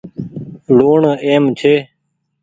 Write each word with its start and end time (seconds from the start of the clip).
لوُڻ 0.77 1.01
اهم 1.25 1.43
ڇي۔ 1.59 1.73